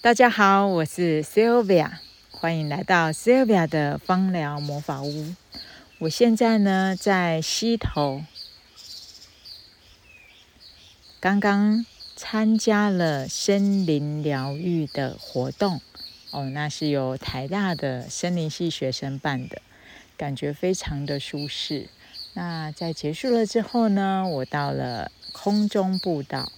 [0.00, 1.90] 大家好，我是 Sylvia，
[2.30, 5.34] 欢迎来到 Sylvia 的芳疗魔法屋。
[5.98, 8.22] 我现在呢在溪头，
[11.18, 15.80] 刚刚参加了森林疗愈的活动
[16.30, 19.60] 哦，那是由台大的森林系学生办的，
[20.16, 21.88] 感觉非常的舒适。
[22.34, 26.52] 那在结束了之后呢，我到了空中步道。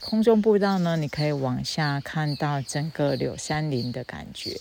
[0.00, 4.58] 空中步道呢，你可以往下看到整个柳山林的感觉，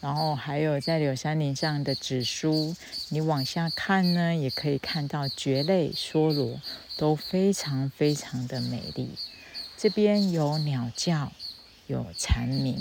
[0.00, 2.74] 然后还有在柳山林上的紫苏，
[3.08, 6.60] 你往下看呢，也可以看到蕨类、梭罗，
[6.98, 9.10] 都非常非常的美丽。
[9.76, 11.30] 这边有鸟叫，
[11.86, 12.76] 有蝉鸣，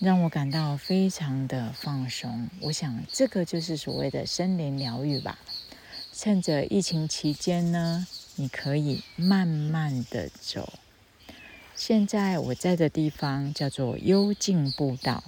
[0.00, 2.48] 让我感到非常的放松。
[2.62, 5.36] 我想这个就是所谓的森林疗愈吧。
[6.14, 10.72] 趁着疫情期间呢，你可以慢慢的走。
[11.78, 15.22] 现在我在的地方叫做幽静步道，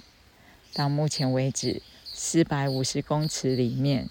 [0.73, 4.09] 到目前为止，四百五十公尺里面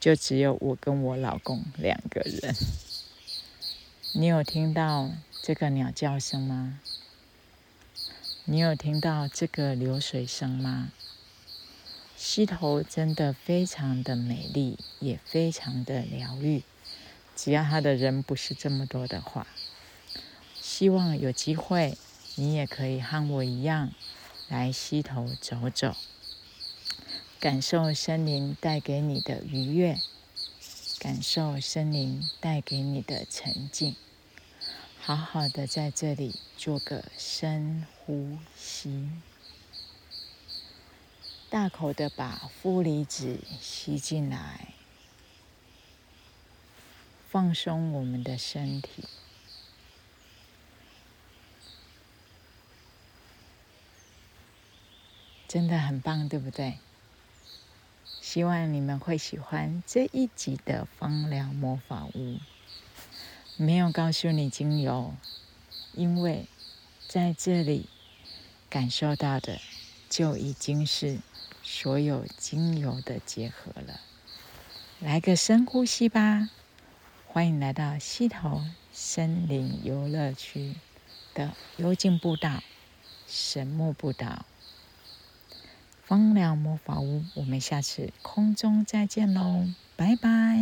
[0.00, 2.56] 就只有我跟我老公两个人。
[4.14, 6.80] 你有听到这个鸟叫声吗？
[8.46, 10.90] 你有听到这个流水声吗？
[12.16, 16.64] 溪头真的非常的美丽，也非常的疗愈。
[17.36, 19.46] 只要他的人不是这么多的话。
[20.78, 21.96] 希望有机会，
[22.34, 23.94] 你也可以和我一样
[24.46, 25.96] 来溪头走走，
[27.40, 29.98] 感受森林带给你的愉悦，
[30.98, 33.96] 感受森林带给你的沉静，
[35.00, 39.08] 好好的在这里做个深呼吸，
[41.48, 44.74] 大口的把负离子吸进来，
[47.30, 49.04] 放松我们的身体。
[55.56, 56.74] 真的很棒，对不对？
[58.20, 62.36] 希望你们会喜欢这一集的芳疗魔法屋。
[63.56, 65.14] 没有告诉你精油，
[65.94, 66.44] 因为
[67.08, 67.88] 在这里
[68.68, 69.58] 感受到的
[70.10, 71.20] 就已经是
[71.62, 73.98] 所有精油的结合了。
[75.00, 76.50] 来个深呼吸吧！
[77.26, 78.62] 欢迎来到溪头
[78.92, 80.74] 森林游乐区
[81.32, 82.62] 的幽静步道、
[83.26, 84.44] 神木步道。
[86.06, 90.56] 风凉魔法屋，我们下次空中再见喽，拜拜。